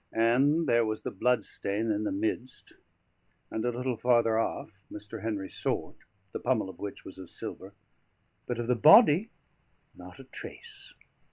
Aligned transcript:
And 0.13 0.65
there 0.65 0.83
was 0.83 1.03
the 1.03 1.11
blood 1.11 1.43
stain 1.45 1.91
in 1.91 2.05
the 2.05 2.11
midst; 2.11 2.73
and 3.51 3.63
a 3.63 3.69
little 3.69 3.97
farther 3.97 4.39
off 4.39 4.71
Mr. 4.91 5.21
Henry's 5.21 5.55
sword, 5.55 5.93
the 6.31 6.39
pommel 6.39 6.69
of 6.71 6.79
which 6.79 7.05
was 7.05 7.19
of 7.19 7.29
silver; 7.29 7.73
but 8.47 8.57
of 8.57 8.65
the 8.65 8.73
body, 8.73 9.29
not 9.95 10.17
a 10.19 10.23
trace. 10.23 10.95